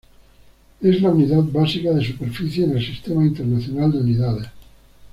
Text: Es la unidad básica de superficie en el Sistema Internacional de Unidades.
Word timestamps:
Es 0.81 0.99
la 0.99 1.09
unidad 1.11 1.43
básica 1.51 1.91
de 1.91 2.03
superficie 2.03 2.63
en 2.63 2.75
el 2.75 2.83
Sistema 2.83 3.23
Internacional 3.23 3.91
de 3.91 3.99
Unidades. 3.99 4.47